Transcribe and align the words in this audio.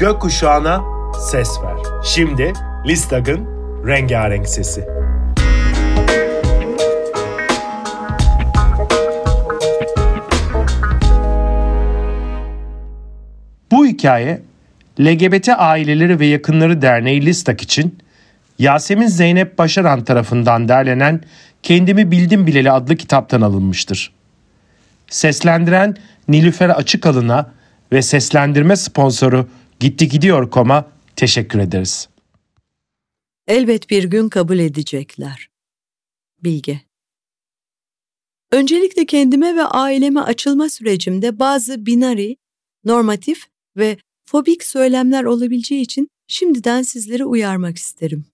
gökkuşağına 0.00 0.82
ses 1.30 1.48
ver. 1.62 1.76
Şimdi 2.04 2.52
Listag'ın 2.86 3.46
rengarenk 3.86 4.48
sesi. 4.48 4.86
Bu 13.70 13.86
hikaye 13.86 14.42
LGBT 15.00 15.48
Aileleri 15.48 16.20
ve 16.20 16.26
Yakınları 16.26 16.82
Derneği 16.82 17.26
Listak 17.26 17.62
için 17.62 17.98
Yasemin 18.58 19.06
Zeynep 19.06 19.58
Başaran 19.58 20.04
tarafından 20.04 20.68
derlenen 20.68 21.20
Kendimi 21.62 22.10
Bildim 22.10 22.46
Bileli 22.46 22.70
adlı 22.70 22.96
kitaptan 22.96 23.40
alınmıştır. 23.40 24.12
Seslendiren 25.08 25.96
Nilüfer 26.28 26.68
Açıkalın'a 26.68 27.50
ve 27.92 28.02
seslendirme 28.02 28.76
sponsoru 28.76 29.46
Gitti 29.80 30.08
Gidiyor 30.08 30.50
Kom'a 30.50 30.92
teşekkür 31.16 31.58
ederiz. 31.58 32.08
Elbet 33.46 33.90
bir 33.90 34.04
gün 34.04 34.28
kabul 34.28 34.58
edecekler. 34.58 35.50
Bilge 36.44 36.80
Öncelikle 38.50 39.06
kendime 39.06 39.56
ve 39.56 39.64
aileme 39.64 40.20
açılma 40.20 40.68
sürecimde 40.68 41.38
bazı 41.38 41.86
binari, 41.86 42.36
normatif 42.84 43.46
ve 43.76 43.96
fobik 44.24 44.64
söylemler 44.64 45.24
olabileceği 45.24 45.82
için 45.82 46.08
şimdiden 46.28 46.82
sizleri 46.82 47.24
uyarmak 47.24 47.76
isterim. 47.76 48.24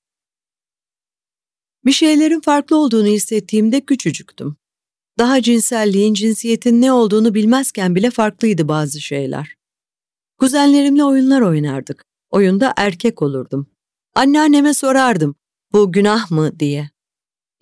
Bir 1.85 1.93
şeylerin 1.93 2.41
farklı 2.41 2.77
olduğunu 2.77 3.07
hissettiğimde 3.07 3.81
küçücüktüm. 3.81 4.57
Daha 5.19 5.43
cinselliğin, 5.43 6.15
cinsiyetin 6.15 6.83
ne 6.83 6.93
olduğunu 6.93 7.35
bilmezken 7.35 7.95
bile 7.95 8.11
farklıydı 8.11 8.69
bazı 8.69 9.01
şeyler. 9.01 9.57
Kuzenlerimle 10.39 11.05
oyunlar 11.05 11.41
oynardık. 11.41 12.05
Oyunda 12.31 12.75
erkek 12.77 13.23
olurdum. 13.23 13.67
Anneanneme 14.15 14.75
sorardım, 14.75 15.35
bu 15.73 15.93
günah 15.93 16.31
mı 16.31 16.61
diye. 16.61 16.91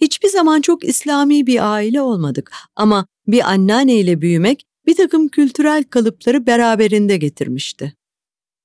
Hiçbir 0.01 0.29
zaman 0.29 0.61
çok 0.61 0.85
İslami 0.85 1.47
bir 1.47 1.73
aile 1.73 2.03
olmadık 2.03 2.53
ama 2.77 3.07
bir 3.27 3.51
anneanneyle 3.51 4.21
büyümek 4.21 4.65
bir 4.87 4.97
takım 4.97 5.29
kültürel 5.29 5.85
kalıpları 5.85 6.47
beraberinde 6.47 7.17
getirmişti. 7.17 7.95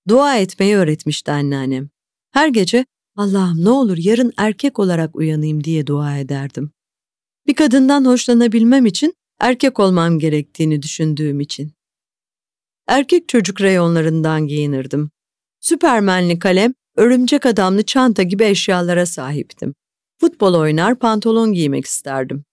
Dua 0.07 0.37
etmeyi 0.37 0.75
öğretmişti 0.75 1.31
anneannem. 1.31 1.89
Her 2.31 2.47
gece 2.47 2.85
Allah'ım 3.15 3.65
ne 3.65 3.69
olur 3.69 3.97
yarın 3.97 4.33
erkek 4.37 4.79
olarak 4.79 5.15
uyanayım 5.15 5.63
diye 5.63 5.87
dua 5.87 6.17
ederdim. 6.17 6.71
Bir 7.47 7.53
kadından 7.53 8.05
hoşlanabilmem 8.05 8.85
için 8.85 9.13
erkek 9.39 9.79
olmam 9.79 10.19
gerektiğini 10.19 10.81
düşündüğüm 10.81 11.39
için. 11.39 11.71
Erkek 12.89 13.29
çocuk 13.29 13.61
reyonlarından 13.61 14.47
giyinirdim. 14.47 15.11
Süpermenli 15.59 16.39
kalem, 16.39 16.73
örümcek 16.95 17.45
adamlı 17.45 17.83
çanta 17.83 18.23
gibi 18.23 18.43
eşyalara 18.43 19.05
sahiptim. 19.05 19.73
Futbol 20.19 20.53
oynar, 20.53 20.99
pantolon 20.99 21.53
giymek 21.53 21.85
isterdim. 21.85 22.43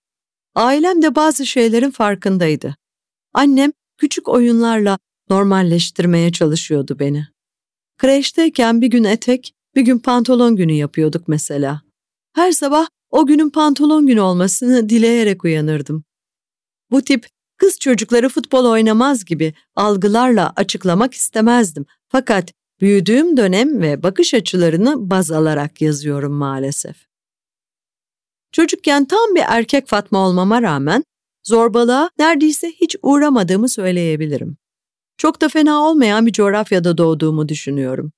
Ailem 0.54 1.02
de 1.02 1.14
bazı 1.14 1.46
şeylerin 1.46 1.90
farkındaydı. 1.90 2.76
Annem 3.34 3.72
küçük 3.98 4.28
oyunlarla 4.28 4.98
normalleştirmeye 5.30 6.32
çalışıyordu 6.32 6.98
beni. 6.98 7.26
Kreşteyken 7.98 8.80
bir 8.80 8.86
gün 8.86 9.04
etek, 9.04 9.54
bir 9.74 9.82
gün 9.82 9.98
pantolon 9.98 10.56
günü 10.56 10.72
yapıyorduk 10.72 11.28
mesela. 11.28 11.82
Her 12.34 12.52
sabah 12.52 12.86
o 13.10 13.26
günün 13.26 13.50
pantolon 13.50 14.06
günü 14.06 14.20
olmasını 14.20 14.88
dileyerek 14.88 15.44
uyanırdım. 15.44 16.04
Bu 16.90 17.02
tip 17.02 17.26
kız 17.56 17.78
çocukları 17.78 18.28
futbol 18.28 18.64
oynamaz 18.64 19.24
gibi 19.24 19.54
algılarla 19.74 20.52
açıklamak 20.56 21.14
istemezdim. 21.14 21.86
Fakat 22.08 22.52
büyüdüğüm 22.80 23.36
dönem 23.36 23.82
ve 23.82 24.02
bakış 24.02 24.34
açılarını 24.34 25.10
baz 25.10 25.30
alarak 25.30 25.82
yazıyorum 25.82 26.32
maalesef. 26.32 27.06
Çocukken 28.52 29.04
tam 29.04 29.34
bir 29.34 29.42
erkek 29.46 29.86
Fatma 29.86 30.26
olmama 30.26 30.62
rağmen 30.62 31.04
zorbalığa 31.44 32.10
neredeyse 32.18 32.72
hiç 32.72 32.96
uğramadığımı 33.02 33.68
söyleyebilirim. 33.68 34.56
Çok 35.18 35.40
da 35.40 35.48
fena 35.48 35.82
olmayan 35.82 36.26
bir 36.26 36.32
coğrafyada 36.32 36.98
doğduğumu 36.98 37.48
düşünüyorum. 37.48 38.12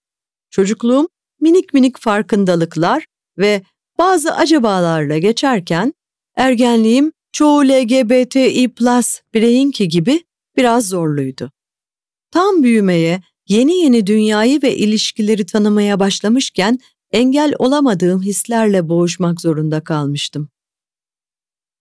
Çocukluğum 0.50 1.08
minik 1.40 1.74
minik 1.74 1.98
farkındalıklar 1.98 3.06
ve 3.38 3.62
bazı 3.98 4.34
acabalarla 4.34 5.18
geçerken 5.18 5.94
ergenliğim 6.36 7.12
çoğu 7.32 7.64
LGBTİ 7.64 8.68
plus 8.68 9.20
bireyinki 9.34 9.88
gibi 9.88 10.24
biraz 10.56 10.88
zorluydu. 10.88 11.52
Tam 12.30 12.62
büyümeye, 12.62 13.22
yeni 13.48 13.76
yeni 13.76 14.06
dünyayı 14.06 14.62
ve 14.62 14.76
ilişkileri 14.76 15.46
tanımaya 15.46 16.00
başlamışken 16.00 16.78
engel 17.12 17.54
olamadığım 17.58 18.22
hislerle 18.22 18.88
boğuşmak 18.88 19.40
zorunda 19.40 19.84
kalmıştım. 19.84 20.48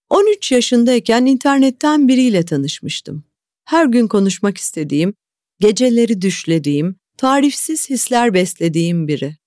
13 0.09 0.51
yaşındayken 0.51 1.25
internetten 1.25 2.07
biriyle 2.07 2.45
tanışmıştım. 2.45 3.23
Her 3.65 3.85
gün 3.85 4.07
konuşmak 4.07 4.57
istediğim, 4.57 5.13
geceleri 5.59 6.21
düşlediğim, 6.21 6.95
tarifsiz 7.17 7.89
hisler 7.89 8.33
beslediğim 8.33 9.07
biri. 9.07 9.37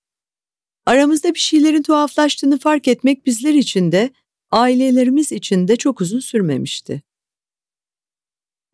Aramızda 0.86 1.34
bir 1.34 1.38
şeylerin 1.38 1.82
tuhaflaştığını 1.82 2.58
fark 2.58 2.88
etmek 2.88 3.26
bizler 3.26 3.54
için 3.54 3.92
de, 3.92 4.10
ailelerimiz 4.50 5.32
için 5.32 5.68
de 5.68 5.76
çok 5.76 6.00
uzun 6.00 6.20
sürmemişti. 6.20 7.02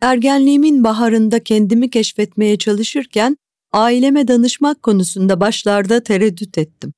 Ergenliğimin 0.00 0.84
baharında 0.84 1.44
kendimi 1.44 1.90
keşfetmeye 1.90 2.58
çalışırken 2.58 3.36
aileme 3.72 4.28
danışmak 4.28 4.82
konusunda 4.82 5.40
başlarda 5.40 6.02
tereddüt 6.02 6.58
ettim. 6.58 6.92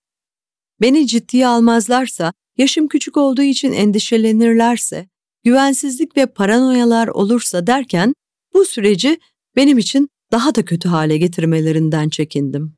Beni 0.81 1.07
ciddiye 1.07 1.47
almazlarsa, 1.47 2.33
yaşım 2.59 2.89
küçük 2.89 3.17
olduğu 3.17 3.43
için 3.43 3.73
endişelenirlerse, 3.73 5.09
güvensizlik 5.45 6.17
ve 6.17 6.27
paranoyalar 6.27 7.09
olursa 7.09 7.67
derken 7.67 8.15
bu 8.55 8.65
süreci 8.65 9.21
benim 9.57 9.79
için 9.79 10.09
daha 10.33 10.55
da 10.55 10.65
kötü 10.65 10.89
hale 10.89 11.19
getirmelerinden 11.19 12.09
çekindim. 12.09 12.75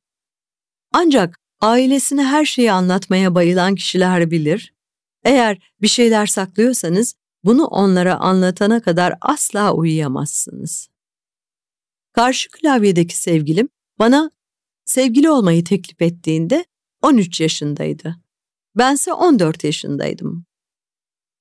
Ancak 0.92 1.38
ailesine 1.60 2.24
her 2.24 2.44
şeyi 2.44 2.72
anlatmaya 2.72 3.34
bayılan 3.34 3.74
kişiler 3.74 4.30
bilir. 4.30 4.72
Eğer 5.24 5.58
bir 5.82 5.88
şeyler 5.88 6.26
saklıyorsanız 6.26 7.14
bunu 7.44 7.64
onlara 7.64 8.16
anlatana 8.16 8.82
kadar 8.82 9.14
asla 9.20 9.72
uyuyamazsınız. 9.74 10.88
Karşı 12.12 12.50
klavyedeki 12.50 13.16
sevgilim 13.16 13.68
bana 13.98 14.30
sevgili 14.84 15.30
olmayı 15.30 15.64
teklif 15.64 16.02
ettiğinde 16.02 16.64
13 17.02 17.40
yaşındaydı. 17.40 18.16
Bense 18.76 19.12
14 19.12 19.64
yaşındaydım. 19.64 20.44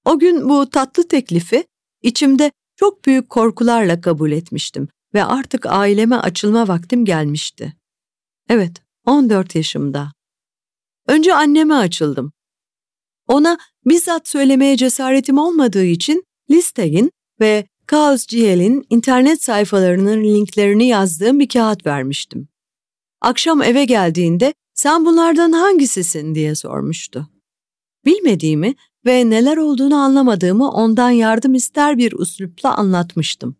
O 0.05 0.19
gün 0.19 0.49
bu 0.49 0.69
tatlı 0.69 1.07
teklifi 1.07 1.65
içimde 2.01 2.51
çok 2.75 3.05
büyük 3.05 3.29
korkularla 3.29 4.01
kabul 4.01 4.31
etmiştim 4.31 4.87
ve 5.13 5.23
artık 5.23 5.65
aileme 5.65 6.15
açılma 6.15 6.67
vaktim 6.67 7.05
gelmişti. 7.05 7.73
Evet, 8.49 8.81
14 9.05 9.55
yaşımda. 9.55 10.11
Önce 11.07 11.35
anneme 11.35 11.73
açıldım. 11.73 12.31
Ona 13.29 13.57
bizzat 13.85 14.27
söylemeye 14.27 14.77
cesaretim 14.77 15.37
olmadığı 15.37 15.85
için 15.85 16.23
Listeg'in 16.49 17.11
ve 17.39 17.67
Chaos 17.91 18.27
GL'in 18.27 18.85
internet 18.89 19.43
sayfalarının 19.43 20.23
linklerini 20.23 20.87
yazdığım 20.87 21.39
bir 21.39 21.47
kağıt 21.47 21.85
vermiştim. 21.85 22.47
Akşam 23.21 23.61
eve 23.61 23.85
geldiğinde 23.85 24.53
sen 24.73 25.05
bunlardan 25.05 25.51
hangisisin 25.51 26.35
diye 26.35 26.55
sormuştu. 26.55 27.29
Bilmediğimi 28.05 28.75
ve 29.05 29.29
neler 29.29 29.57
olduğunu 29.57 29.95
anlamadığımı 29.95 30.71
ondan 30.71 31.09
yardım 31.09 31.55
ister 31.55 31.97
bir 31.97 32.19
üslupla 32.19 32.75
anlatmıştım. 32.75 33.55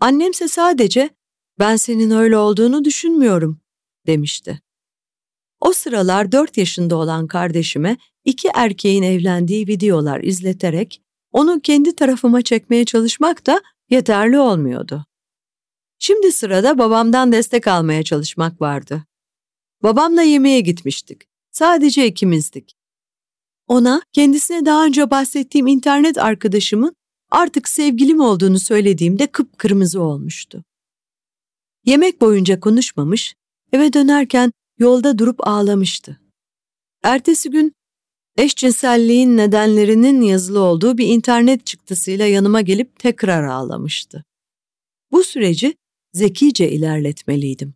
Annemse 0.00 0.48
sadece 0.48 1.10
ben 1.58 1.76
senin 1.76 2.10
öyle 2.10 2.36
olduğunu 2.36 2.84
düşünmüyorum 2.84 3.60
demişti. 4.06 4.60
O 5.60 5.72
sıralar 5.72 6.32
dört 6.32 6.56
yaşında 6.56 6.96
olan 6.96 7.26
kardeşime 7.26 7.96
iki 8.24 8.48
erkeğin 8.54 9.02
evlendiği 9.02 9.66
videolar 9.66 10.20
izleterek 10.22 11.02
onu 11.32 11.60
kendi 11.60 11.94
tarafıma 11.94 12.42
çekmeye 12.42 12.84
çalışmak 12.84 13.46
da 13.46 13.62
yeterli 13.90 14.38
olmuyordu. 14.38 15.06
Şimdi 15.98 16.32
sırada 16.32 16.78
babamdan 16.78 17.32
destek 17.32 17.66
almaya 17.66 18.02
çalışmak 18.02 18.60
vardı. 18.60 19.04
Babamla 19.82 20.22
yemeğe 20.22 20.60
gitmiştik. 20.60 21.22
Sadece 21.50 22.06
ikimizdik. 22.06 22.76
Ona 23.66 24.02
kendisine 24.12 24.66
daha 24.66 24.84
önce 24.84 25.10
bahsettiğim 25.10 25.66
internet 25.66 26.18
arkadaşımın 26.18 26.96
artık 27.30 27.68
sevgilim 27.68 28.20
olduğunu 28.20 28.58
söylediğimde 28.58 29.26
kıpkırmızı 29.26 30.02
olmuştu. 30.02 30.64
Yemek 31.84 32.20
boyunca 32.20 32.60
konuşmamış, 32.60 33.34
eve 33.72 33.92
dönerken 33.92 34.52
yolda 34.80 35.18
durup 35.18 35.46
ağlamıştı. 35.46 36.20
Ertesi 37.02 37.50
gün 37.50 37.72
eşcinselliğin 38.36 39.36
nedenlerinin 39.36 40.20
yazılı 40.20 40.60
olduğu 40.60 40.98
bir 40.98 41.06
internet 41.06 41.66
çıktısıyla 41.66 42.26
yanıma 42.26 42.60
gelip 42.60 42.98
tekrar 42.98 43.44
ağlamıştı. 43.44 44.24
Bu 45.12 45.24
süreci 45.24 45.74
zekice 46.12 46.70
ilerletmeliydim. 46.70 47.74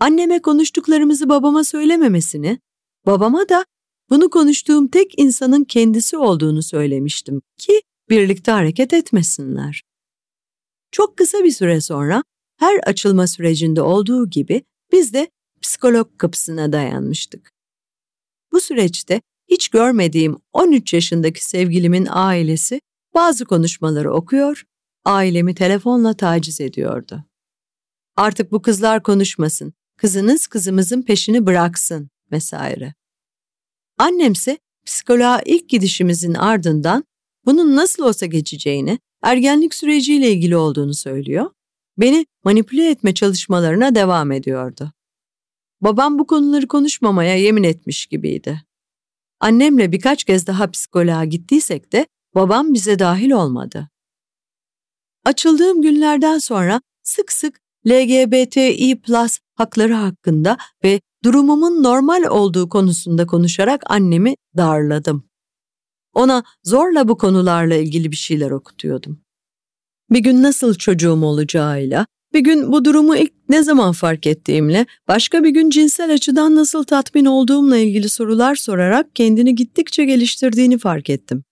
Anneme 0.00 0.42
konuştuklarımızı 0.42 1.28
babama 1.28 1.64
söylememesini, 1.64 2.58
babama 3.06 3.48
da 3.48 3.64
bunu 4.10 4.30
konuştuğum 4.30 4.88
tek 4.88 5.18
insanın 5.18 5.64
kendisi 5.64 6.16
olduğunu 6.16 6.62
söylemiştim 6.62 7.42
ki 7.58 7.82
birlikte 8.10 8.52
hareket 8.52 8.92
etmesinler. 8.92 9.82
Çok 10.92 11.16
kısa 11.16 11.44
bir 11.44 11.50
süre 11.50 11.80
sonra 11.80 12.24
her 12.58 12.80
açılma 12.86 13.26
sürecinde 13.26 13.82
olduğu 13.82 14.30
gibi 14.30 14.62
biz 14.92 15.14
de 15.14 15.28
psikolog 15.68 16.18
kapısına 16.18 16.72
dayanmıştık. 16.72 17.52
Bu 18.52 18.60
süreçte 18.60 19.20
hiç 19.48 19.68
görmediğim 19.68 20.36
13 20.52 20.94
yaşındaki 20.94 21.44
sevgilimin 21.44 22.08
ailesi 22.10 22.80
bazı 23.14 23.44
konuşmaları 23.44 24.12
okuyor, 24.12 24.64
ailemi 25.04 25.54
telefonla 25.54 26.14
taciz 26.14 26.60
ediyordu. 26.60 27.24
Artık 28.16 28.52
bu 28.52 28.62
kızlar 28.62 29.02
konuşmasın, 29.02 29.72
kızınız 29.96 30.46
kızımızın 30.46 31.02
peşini 31.02 31.46
bıraksın 31.46 32.10
vesaire. 32.32 32.94
Annemse 33.98 34.58
psikoloğa 34.84 35.42
ilk 35.46 35.68
gidişimizin 35.68 36.34
ardından 36.34 37.04
bunun 37.46 37.76
nasıl 37.76 38.02
olsa 38.02 38.26
geçeceğini, 38.26 38.98
ergenlik 39.22 39.74
süreciyle 39.74 40.32
ilgili 40.32 40.56
olduğunu 40.56 40.94
söylüyor, 40.94 41.50
beni 41.98 42.26
manipüle 42.44 42.90
etme 42.90 43.14
çalışmalarına 43.14 43.94
devam 43.94 44.32
ediyordu. 44.32 44.92
Babam 45.80 46.18
bu 46.18 46.26
konuları 46.26 46.68
konuşmamaya 46.68 47.36
yemin 47.36 47.62
etmiş 47.62 48.06
gibiydi. 48.06 48.62
Annemle 49.40 49.92
birkaç 49.92 50.24
kez 50.24 50.46
daha 50.46 50.70
psikoloğa 50.70 51.24
gittiysek 51.24 51.92
de 51.92 52.06
babam 52.34 52.74
bize 52.74 52.98
dahil 52.98 53.30
olmadı. 53.30 53.88
Açıldığım 55.24 55.82
günlerden 55.82 56.38
sonra 56.38 56.80
sık 57.02 57.32
sık 57.32 57.60
LGBTİ 57.88 59.00
plus 59.00 59.38
hakları 59.54 59.94
hakkında 59.94 60.56
ve 60.84 61.00
durumumun 61.24 61.82
normal 61.82 62.24
olduğu 62.24 62.68
konusunda 62.68 63.26
konuşarak 63.26 63.82
annemi 63.90 64.34
darladım. 64.56 65.28
Ona 66.12 66.42
zorla 66.64 67.08
bu 67.08 67.18
konularla 67.18 67.74
ilgili 67.74 68.10
bir 68.10 68.16
şeyler 68.16 68.50
okutuyordum. 68.50 69.20
Bir 70.10 70.20
gün 70.20 70.42
nasıl 70.42 70.74
çocuğum 70.74 71.24
olacağıyla, 71.24 72.06
bir 72.34 72.40
gün 72.40 72.72
bu 72.72 72.84
durumu 72.84 73.16
ilk 73.16 73.32
ne 73.48 73.62
zaman 73.62 73.92
fark 73.92 74.26
ettiğimle, 74.26 74.86
başka 75.08 75.44
bir 75.44 75.50
gün 75.50 75.70
cinsel 75.70 76.12
açıdan 76.12 76.54
nasıl 76.54 76.84
tatmin 76.84 77.24
olduğumla 77.24 77.76
ilgili 77.76 78.08
sorular 78.08 78.54
sorarak 78.54 79.16
kendini 79.16 79.54
gittikçe 79.54 80.04
geliştirdiğini 80.04 80.78
fark 80.78 81.10
ettim. 81.10 81.44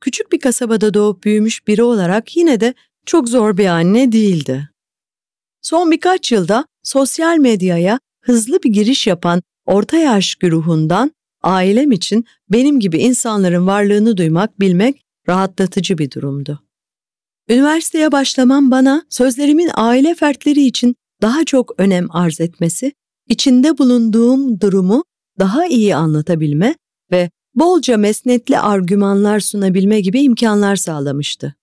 Küçük 0.00 0.32
bir 0.32 0.40
kasabada 0.40 0.94
doğup 0.94 1.24
büyümüş 1.24 1.68
biri 1.68 1.82
olarak 1.82 2.36
yine 2.36 2.60
de 2.60 2.74
çok 3.06 3.28
zor 3.28 3.56
bir 3.56 3.66
anne 3.66 4.12
değildi. 4.12 4.68
Son 5.62 5.90
birkaç 5.90 6.32
yılda 6.32 6.66
sosyal 6.82 7.38
medyaya 7.38 8.00
hızlı 8.20 8.62
bir 8.62 8.70
giriş 8.70 9.06
yapan 9.06 9.42
orta 9.66 9.96
yaş 9.96 10.34
güruhundan 10.34 11.12
ailem 11.42 11.92
için 11.92 12.24
benim 12.50 12.80
gibi 12.80 12.98
insanların 12.98 13.66
varlığını 13.66 14.16
duymak, 14.16 14.60
bilmek 14.60 15.02
rahatlatıcı 15.28 15.98
bir 15.98 16.10
durumdu. 16.10 16.67
Üniversiteye 17.48 18.12
başlamam 18.12 18.70
bana 18.70 19.02
sözlerimin 19.08 19.70
aile 19.74 20.14
fertleri 20.14 20.62
için 20.62 20.96
daha 21.22 21.44
çok 21.44 21.80
önem 21.80 22.06
arz 22.10 22.40
etmesi, 22.40 22.92
içinde 23.28 23.78
bulunduğum 23.78 24.60
durumu 24.60 25.04
daha 25.38 25.66
iyi 25.66 25.96
anlatabilme 25.96 26.74
ve 27.10 27.30
bolca 27.54 27.96
mesnetli 27.96 28.58
argümanlar 28.58 29.40
sunabilme 29.40 30.00
gibi 30.00 30.20
imkanlar 30.20 30.76
sağlamıştı. 30.76 31.54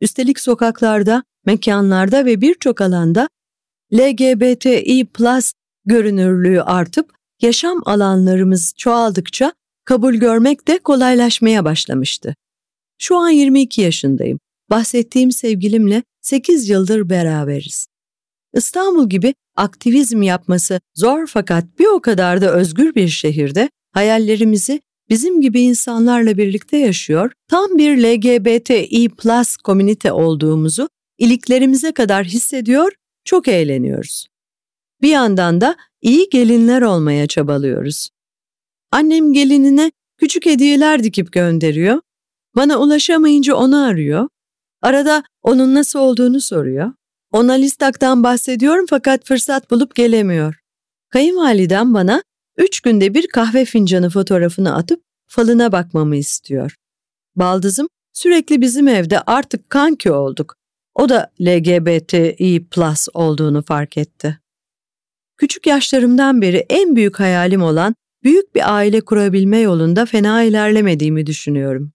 Üstelik 0.00 0.40
sokaklarda, 0.40 1.24
mekanlarda 1.46 2.24
ve 2.24 2.40
birçok 2.40 2.80
alanda 2.80 3.28
LGBTİ 3.94 5.08
görünürlüğü 5.84 6.62
artıp 6.62 7.14
yaşam 7.42 7.82
alanlarımız 7.86 8.74
çoğaldıkça 8.76 9.52
kabul 9.84 10.14
görmek 10.14 10.68
de 10.68 10.78
kolaylaşmaya 10.78 11.64
başlamıştı. 11.64 12.34
Şu 12.98 13.16
an 13.16 13.28
22 13.30 13.80
yaşındayım. 13.80 14.38
Bahsettiğim 14.70 15.32
sevgilimle 15.32 16.02
8 16.20 16.68
yıldır 16.68 17.10
beraberiz. 17.10 17.86
İstanbul 18.54 19.08
gibi 19.08 19.34
aktivizm 19.56 20.22
yapması 20.22 20.80
zor 20.94 21.26
fakat 21.26 21.78
bir 21.78 21.86
o 21.86 22.00
kadar 22.00 22.40
da 22.40 22.54
özgür 22.54 22.94
bir 22.94 23.08
şehirde 23.08 23.70
hayallerimizi 23.92 24.80
bizim 25.08 25.40
gibi 25.40 25.60
insanlarla 25.60 26.36
birlikte 26.36 26.76
yaşıyor, 26.76 27.32
tam 27.48 27.78
bir 27.78 27.98
LGBTİ 27.98 29.08
plus 29.08 29.56
komünite 29.56 30.12
olduğumuzu 30.12 30.88
iliklerimize 31.18 31.92
kadar 31.92 32.24
hissediyor, 32.24 32.92
çok 33.24 33.48
eğleniyoruz. 33.48 34.26
Bir 35.02 35.08
yandan 35.08 35.60
da 35.60 35.76
iyi 36.02 36.28
gelinler 36.32 36.82
olmaya 36.82 37.26
çabalıyoruz. 37.26 38.08
Annem 38.92 39.32
gelinine 39.32 39.92
küçük 40.16 40.46
hediyeler 40.46 41.02
dikip 41.02 41.32
gönderiyor, 41.32 42.00
bana 42.56 42.78
ulaşamayınca 42.78 43.54
onu 43.54 43.84
arıyor, 43.84 44.28
arada 44.82 45.22
onun 45.42 45.74
nasıl 45.74 45.98
olduğunu 45.98 46.40
soruyor. 46.40 46.92
Ona 47.32 47.52
listaktan 47.52 48.22
bahsediyorum 48.22 48.86
fakat 48.90 49.24
fırsat 49.24 49.70
bulup 49.70 49.94
gelemiyor. 49.94 50.60
Kayınvalidem 51.10 51.94
bana 51.94 52.22
üç 52.56 52.80
günde 52.80 53.14
bir 53.14 53.26
kahve 53.26 53.64
fincanı 53.64 54.10
fotoğrafını 54.10 54.74
atıp 54.74 55.02
falına 55.26 55.72
bakmamı 55.72 56.16
istiyor. 56.16 56.76
Baldızım 57.36 57.88
sürekli 58.12 58.60
bizim 58.60 58.88
evde 58.88 59.20
artık 59.20 59.70
kanki 59.70 60.12
olduk. 60.12 60.54
O 60.94 61.08
da 61.08 61.30
LGBTİ 61.40 62.66
plus 62.70 63.08
olduğunu 63.14 63.62
fark 63.62 63.96
etti. 63.96 64.38
Küçük 65.36 65.66
yaşlarımdan 65.66 66.42
beri 66.42 66.66
en 66.68 66.96
büyük 66.96 67.20
hayalim 67.20 67.62
olan 67.62 67.94
büyük 68.24 68.54
bir 68.54 68.74
aile 68.74 69.00
kurabilme 69.00 69.58
yolunda 69.58 70.06
fena 70.06 70.42
ilerlemediğimi 70.42 71.26
düşünüyorum. 71.26 71.92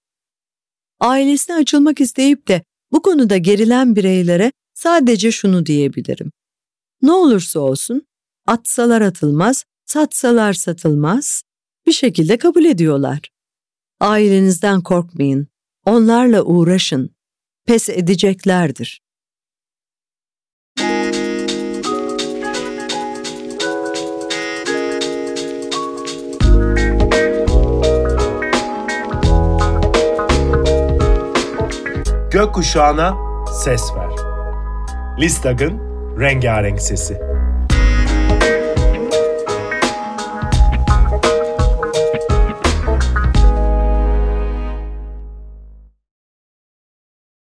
Ailesine 1.00 1.56
açılmak 1.56 2.02
isteyip 2.02 2.48
de 2.48 2.64
bu 2.94 3.02
konuda 3.02 3.38
gerilen 3.38 3.96
bireylere 3.96 4.52
sadece 4.74 5.32
şunu 5.32 5.66
diyebilirim. 5.66 6.32
Ne 7.02 7.12
olursa 7.12 7.60
olsun 7.60 8.08
atsalar 8.48 9.02
atılmaz, 9.02 9.66
satsalar 9.86 10.54
satılmaz, 10.54 11.44
bir 11.86 11.92
şekilde 11.92 12.38
kabul 12.38 12.66
ediyorlar. 12.66 13.20
Ailenizden 14.00 14.82
korkmayın, 14.82 15.48
onlarla 15.86 16.44
uğraşın, 16.44 17.16
pes 17.66 17.90
edeceklerdir. 17.90 19.03
Gökkuşağına 32.34 33.18
ses 33.64 33.82
ver. 33.96 34.12
Listag'ın 35.20 35.80
rengarenk 36.20 36.82
sesi. 36.82 37.33